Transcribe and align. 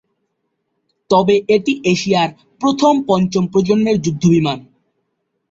তবে 1.09 1.35
এটি 1.55 1.73
এশিয়ার 1.85 2.29
প্রথম 2.61 2.93
পঞ্চম 3.09 3.43
প্রজন্মের 3.51 3.97
যুদ্ধ 4.05 4.23
বিমান। 4.33 4.59